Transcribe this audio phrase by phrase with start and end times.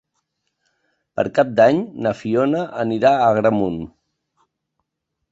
[1.17, 3.77] Per Cap d'Any na Fiona anirà a Agramunt.